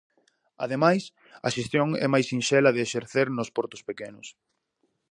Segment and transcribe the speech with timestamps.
[0.65, 1.03] Ademais,
[1.47, 4.27] a xestión é máis sinxela de exercer nos portos pequenos.